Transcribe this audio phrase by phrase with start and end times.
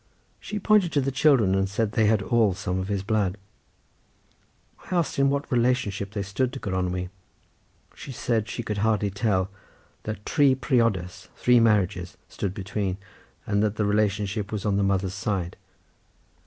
[0.39, 3.37] She pointed to the children and said they had all some of his blood.
[4.89, 7.09] I asked in what relationship they stood to Gronwy.
[7.93, 9.51] She said she could hardly tell,
[10.01, 12.97] that tri priodas three marriages stood between,
[13.45, 15.55] and that the relationship was on the mother's side.